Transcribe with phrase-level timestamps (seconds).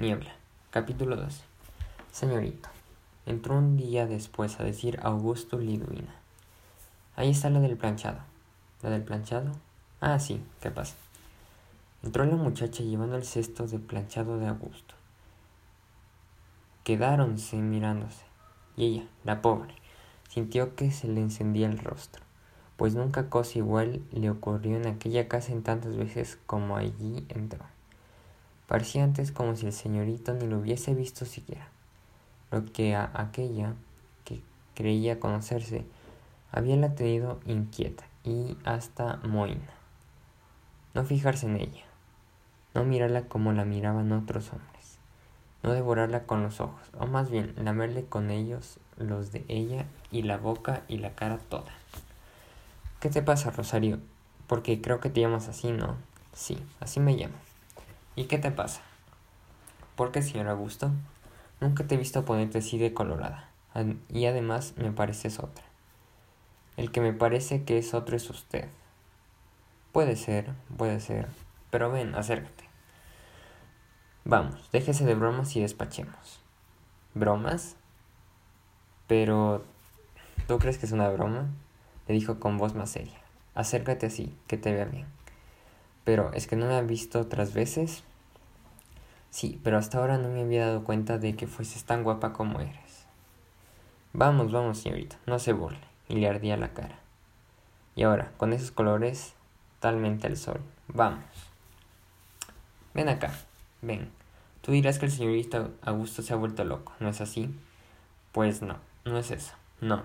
[0.00, 0.30] Niebla.
[0.70, 1.42] Capítulo 12.
[2.12, 2.68] Señorito.
[3.26, 6.14] Entró un día después a decir Augusto Lidwina.
[7.16, 8.20] Ahí está la del planchado.
[8.80, 9.50] ¿La del planchado?
[10.00, 10.94] Ah, sí, ¿qué pasa?
[12.04, 14.94] Entró la muchacha llevando el cesto de planchado de Augusto.
[16.84, 18.22] Quedáronse mirándose,
[18.76, 19.74] y ella, la pobre,
[20.28, 22.22] sintió que se le encendía el rostro,
[22.76, 27.64] pues nunca cosa igual le ocurrió en aquella casa en tantas veces como allí entró.
[28.68, 31.68] Parecía antes como si el señorito ni lo hubiese visto siquiera.
[32.50, 33.72] Lo que a aquella,
[34.26, 34.42] que
[34.74, 35.86] creía conocerse,
[36.52, 39.70] habíala tenido inquieta y hasta mohina.
[40.92, 41.84] No fijarse en ella,
[42.74, 44.98] no mirarla como la miraban otros hombres,
[45.62, 50.22] no devorarla con los ojos, o más bien lamerle con ellos los de ella y
[50.22, 51.72] la boca y la cara toda.
[53.00, 53.98] ¿Qué te pasa, Rosario?
[54.46, 55.96] Porque creo que te llamas así, ¿no?
[56.34, 57.47] Sí, así me llamo.
[58.18, 58.80] ¿Y qué te pasa?
[59.94, 60.90] ¿Por qué, señor Augusto?
[61.60, 63.48] Nunca te he visto ponerte así de colorada.
[64.08, 65.62] Y además me pareces otra.
[66.76, 68.66] El que me parece que es otro es usted.
[69.92, 71.28] Puede ser, puede ser.
[71.70, 72.64] Pero ven, acércate.
[74.24, 76.40] Vamos, déjese de bromas y despachemos.
[77.14, 77.76] ¿Bromas?
[79.06, 79.64] Pero...
[80.48, 81.46] ¿Tú crees que es una broma?
[82.08, 83.20] Le dijo con voz más seria.
[83.54, 85.06] Acércate así, que te vea bien.
[86.02, 88.02] Pero, ¿es que no me ha visto otras veces?
[89.30, 92.60] Sí, pero hasta ahora no me había dado cuenta de que fueses tan guapa como
[92.60, 93.04] eres.
[94.12, 95.86] Vamos, vamos, señorita, no se burle.
[96.08, 96.98] Y le ardía la cara.
[97.94, 99.34] Y ahora, con esos colores,
[99.80, 100.60] talmente al sol.
[100.88, 101.24] Vamos.
[102.94, 103.32] Ven acá,
[103.82, 104.10] ven.
[104.62, 107.54] Tú dirás que el señorito Augusto se ha vuelto loco, ¿no es así?
[108.32, 110.02] Pues no, no es eso, no.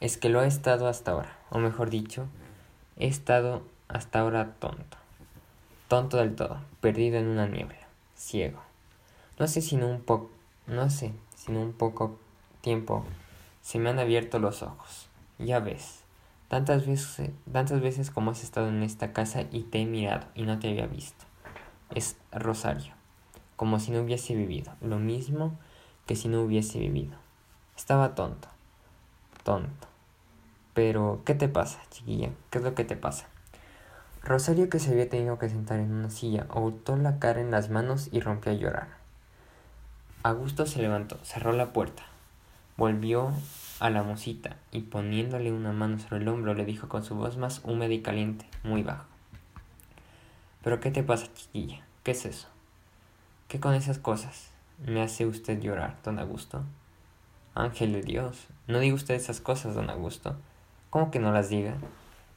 [0.00, 2.26] Es que lo ha estado hasta ahora, o mejor dicho,
[2.96, 4.99] he estado hasta ahora tonto
[5.90, 8.60] tonto del todo, perdido en una niebla, ciego.
[9.40, 10.30] No sé si en un poco,
[10.68, 11.12] no sé,
[11.48, 12.16] un poco
[12.60, 13.04] tiempo
[13.60, 15.08] se me han abierto los ojos.
[15.40, 16.04] Ya ves,
[16.46, 20.44] tantas veces, tantas veces como has estado en esta casa y te he mirado y
[20.44, 21.24] no te había visto.
[21.92, 22.94] Es Rosario,
[23.56, 25.58] como si no hubiese vivido, lo mismo
[26.06, 27.16] que si no hubiese vivido.
[27.76, 28.46] Estaba tonto,
[29.42, 29.88] tonto.
[30.72, 32.30] Pero, ¿qué te pasa, chiquilla?
[32.50, 33.26] ¿Qué es lo que te pasa?
[34.22, 37.70] Rosario, que se había tenido que sentar en una silla, ocultó la cara en las
[37.70, 38.88] manos y rompió a llorar.
[40.22, 42.02] Augusto se levantó, cerró la puerta,
[42.76, 43.32] volvió
[43.80, 47.38] a la mosita y poniéndole una mano sobre el hombro le dijo con su voz
[47.38, 49.06] más húmeda y caliente, muy bajo.
[50.62, 51.82] ¿Pero qué te pasa, chiquilla?
[52.02, 52.48] ¿Qué es eso?
[53.48, 54.50] ¿Qué con esas cosas?
[54.86, 56.62] ¿Me hace usted llorar, don Augusto?
[57.54, 60.36] Ángel de Dios, no diga usted esas cosas, don Augusto.
[60.90, 61.74] ¿Cómo que no las diga?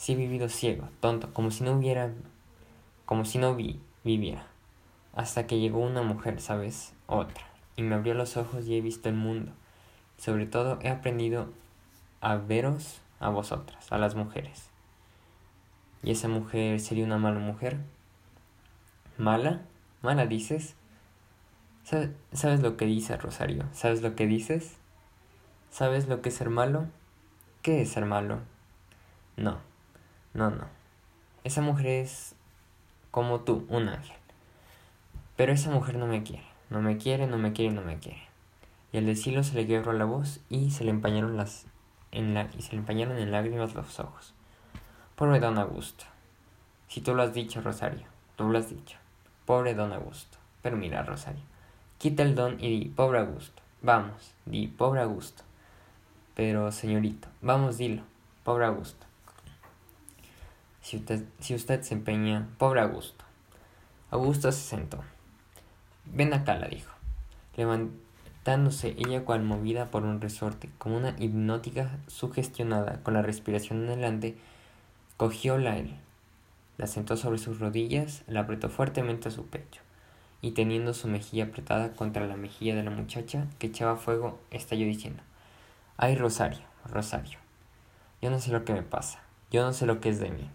[0.00, 2.10] Si he vivido ciego, tonto, como si no hubiera,
[3.04, 4.46] como si no vi, viviera.
[5.14, 6.94] Hasta que llegó una mujer, ¿sabes?
[7.06, 7.44] Otra.
[7.76, 9.52] Y me abrió los ojos y he visto el mundo.
[10.16, 11.50] sobre todo he aprendido
[12.22, 14.70] a veros a vosotras, a las mujeres.
[16.02, 17.76] ¿Y esa mujer sería una mala mujer?
[19.18, 19.60] ¿Mala?
[20.00, 20.76] ¿Mala dices?
[21.84, 23.66] ¿Sabes lo que dice Rosario?
[23.74, 24.78] ¿Sabes lo que dices?
[25.70, 26.86] ¿Sabes lo que es ser malo?
[27.60, 28.38] ¿Qué es ser malo?
[29.36, 29.68] No.
[30.34, 30.64] No, no.
[31.44, 32.34] Esa mujer es
[33.10, 34.16] como tú, un ángel.
[35.36, 36.44] Pero esa mujer no me quiere.
[36.68, 38.22] No me quiere, no me quiere, no me quiere.
[38.92, 41.66] Y al decirlo se le quebró la voz y se le empañaron las
[42.12, 44.34] en la, y se le empañaron en lágrimas los ojos.
[45.16, 46.04] Pobre don Augusto.
[46.88, 48.98] Si tú lo has dicho, Rosario, tú lo has dicho.
[49.46, 50.38] Pobre don Augusto.
[50.62, 51.42] Pero mira, Rosario,
[51.98, 53.62] quita el don y di, pobre Augusto.
[53.82, 55.42] Vamos, di, pobre Augusto.
[56.34, 58.02] Pero, señorito, vamos, dilo,
[58.44, 59.06] pobre Augusto.
[60.82, 63.24] Si usted, si usted se empeña, pobre Augusto.
[64.10, 65.04] Augusto se sentó.
[66.06, 66.92] Ven acá, la dijo,
[67.56, 74.36] levantándose ella cual movida por un resorte, como una hipnótica sugestionada, con la respiración adelante,
[75.16, 75.94] cogióla él,
[76.78, 79.82] la sentó sobre sus rodillas, la apretó fuertemente a su pecho,
[80.40, 84.86] y teniendo su mejilla apretada contra la mejilla de la muchacha que echaba fuego, estalló
[84.86, 85.22] diciendo,
[85.98, 87.38] Ay, Rosario, Rosario,
[88.22, 90.50] yo no sé lo que me pasa, yo no sé lo que es de mí.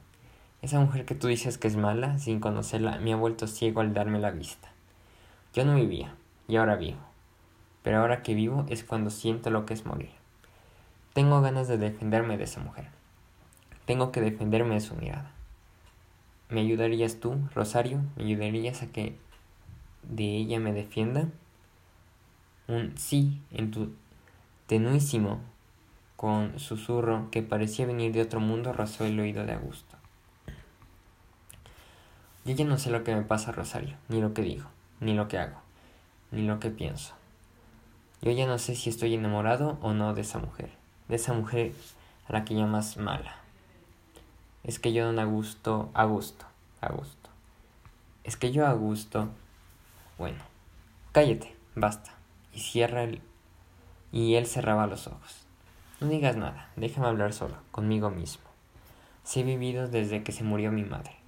[0.66, 3.94] Esa mujer que tú dices que es mala, sin conocerla, me ha vuelto ciego al
[3.94, 4.72] darme la vista.
[5.54, 6.16] Yo no vivía,
[6.48, 6.98] y ahora vivo.
[7.84, 10.10] Pero ahora que vivo es cuando siento lo que es morir.
[11.14, 12.88] Tengo ganas de defenderme de esa mujer.
[13.86, 15.30] Tengo que defenderme de su mirada.
[16.50, 18.02] ¿Me ayudarías tú, Rosario?
[18.16, 19.16] ¿Me ayudarías a que
[20.02, 21.28] de ella me defienda?
[22.68, 23.94] Un sí en tu
[24.66, 25.42] tenuísimo
[26.16, 29.95] con susurro que parecía venir de otro mundo rozó el oído de Augusto.
[32.46, 34.66] Yo ya no sé lo que me pasa, Rosario, ni lo que digo.
[35.00, 35.58] ni lo que hago,
[36.32, 37.16] ni lo que pienso.
[38.22, 40.70] Yo ya no sé si estoy enamorado o no de esa mujer,
[41.08, 41.74] de esa mujer
[42.28, 43.36] a la que llamas mala.
[44.64, 46.46] Es que yo don Augusto, a gusto,
[46.82, 47.30] a gusto.
[48.24, 49.30] Es que yo a gusto,
[50.18, 50.44] bueno,
[51.12, 52.14] cállate, basta.
[52.54, 53.22] Y cierra el...
[54.12, 55.46] Y él cerraba los ojos.
[56.00, 58.46] No digas nada, déjame hablar solo, conmigo mismo.
[59.24, 61.25] Si he vivido desde que se murió mi madre.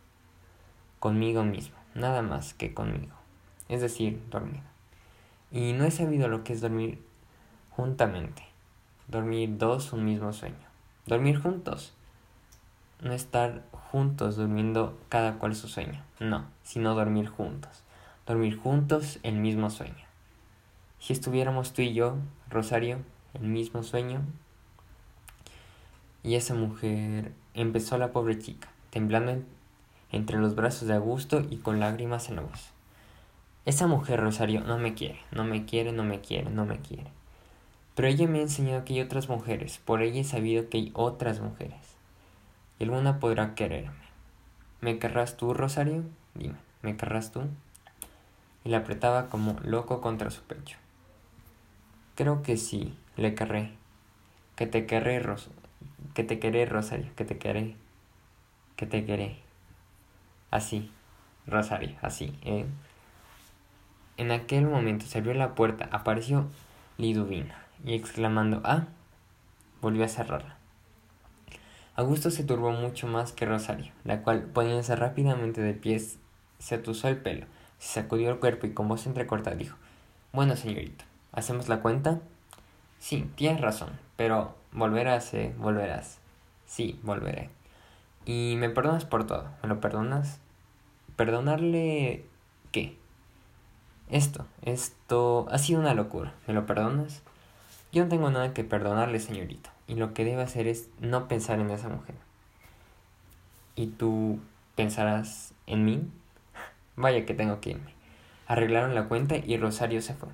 [1.00, 3.14] Conmigo mismo, nada más que conmigo.
[3.70, 4.64] Es decir, dormido.
[5.52, 7.00] Y no he sabido lo que es dormir
[7.70, 8.44] juntamente.
[9.08, 10.56] Dormir dos un mismo sueño.
[11.06, 11.94] Dormir juntos.
[13.02, 16.04] No estar juntos durmiendo cada cual su sueño.
[16.20, 17.84] No, sino dormir juntos.
[18.26, 20.06] Dormir juntos el mismo sueño.
[21.00, 22.18] Si estuviéramos tú y yo,
[22.50, 23.00] Rosario,
[23.36, 24.22] el mismo sueño.
[26.24, 29.44] Y esa mujer empezó la pobre chica, temblando
[30.12, 32.72] entre los brazos de Augusto y con lágrimas en la voz.
[33.66, 37.12] Esa mujer, Rosario, no me quiere, no me quiere, no me quiere, no me quiere.
[37.96, 40.92] Pero ella me ha enseñado que hay otras mujeres, por ella he sabido que hay
[40.94, 41.80] otras mujeres.
[42.80, 44.08] Y alguna podrá quererme.
[44.82, 46.04] ¿Me querrás tú, Rosario?
[46.36, 47.42] Dime, ¿me querrás tú?
[48.64, 50.78] Y la apretaba como loco contra su pecho.
[52.16, 53.72] Creo que sí, le querré.
[54.56, 55.50] Que te querré, Ros
[56.14, 57.76] que te querré, Rosario, que te querré.
[58.76, 59.38] Que te querré.
[60.52, 60.92] Así,
[61.46, 62.38] Rosario, así.
[62.44, 62.66] ¿eh?
[64.18, 66.48] En aquel momento se abrió la puerta, apareció
[66.98, 67.56] Liduvina
[67.86, 68.88] y exclamando ¡Ah!
[69.82, 70.58] volvió a cerrarla.
[71.96, 76.18] Augusto se turbó mucho más que Rosario, la cual, poniéndose rápidamente de pies,
[76.60, 77.46] se atusó el pelo,
[77.80, 79.78] se sacudió el cuerpo y con voz entrecortada dijo
[80.34, 82.20] Bueno, señorito, ¿hacemos la cuenta?
[83.00, 86.20] Sí, tienes razón, pero volverás, eh, volverás.
[86.66, 87.50] Sí, volveré.
[88.28, 90.42] Y me perdonas por todo, ¿me lo perdonas?
[91.16, 92.26] ¿Perdonarle
[92.74, 92.98] qué?
[94.10, 97.22] Esto, esto ha sido una locura, ¿me lo perdonas?
[97.94, 101.62] Yo no tengo nada que perdonarle, señorita, y lo que debe hacer es no pensar
[101.62, 102.16] en esa mujer.
[103.78, 104.40] ¿Y tú
[104.76, 106.04] pensarás en mí?
[106.98, 107.94] Vaya que tengo que irme.
[108.46, 110.28] Arreglaron la cuenta y Rosario se fue.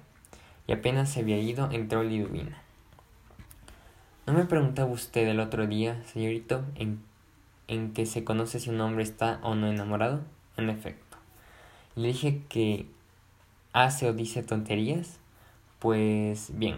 [0.65, 2.59] Y apenas se había ido, entró Liduvina.
[4.25, 7.03] ¿No me preguntaba usted el otro día, señorito, en,
[7.67, 10.21] en que se conoce si un hombre está o no enamorado?
[10.57, 11.17] En efecto.
[11.95, 12.87] Le dije que
[13.71, 15.19] hace o dice tonterías.
[15.79, 16.77] Pues bien.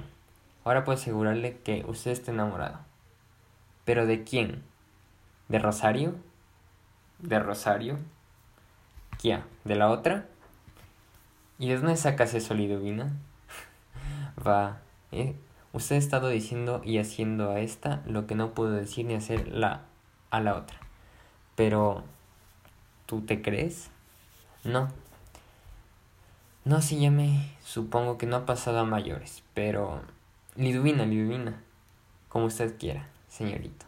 [0.64, 2.80] Ahora puedo asegurarle que usted está enamorado.
[3.84, 4.64] ¿Pero de quién?
[5.48, 6.16] ¿De Rosario?
[7.20, 8.00] ¿De Rosario?
[9.22, 9.44] ¿Quién?
[9.64, 10.26] ¿De la otra?
[11.60, 13.14] ¿Y de dónde sacas eso, Liduvina?
[14.46, 14.80] Va,
[15.12, 15.36] eh,
[15.72, 19.48] usted ha estado diciendo y haciendo a esta lo que no pudo decir ni hacer
[19.48, 19.84] la,
[20.32, 20.78] a la otra.
[21.56, 22.04] Pero,
[23.06, 23.90] ¿tú te crees?
[24.64, 24.90] No.
[26.66, 30.02] No se llame, supongo que no ha pasado a mayores, pero
[30.56, 31.62] Liduvina, Liduvina,
[32.30, 33.86] como usted quiera, señorito.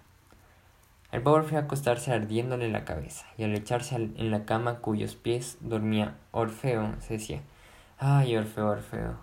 [1.12, 5.16] El pobre fue a acostarse ardiéndole la cabeza, y al echarse en la cama cuyos
[5.16, 7.42] pies dormía Orfeo, se decía,
[7.98, 9.16] ay, Orfeo, Orfeo,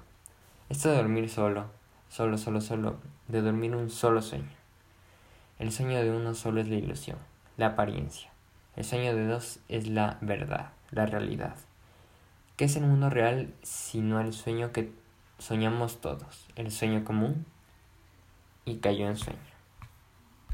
[0.71, 1.67] esto de dormir solo,
[2.09, 2.97] solo, solo, solo,
[3.29, 4.49] de dormir un solo sueño.
[5.59, 7.19] El sueño de uno solo es la ilusión,
[7.57, 8.31] la apariencia.
[8.77, 11.57] El sueño de dos es la verdad, la realidad.
[12.57, 14.93] ¿Qué es el mundo real sino el sueño que
[15.39, 17.45] soñamos todos, el sueño común,
[18.65, 19.54] y cayó en sueño.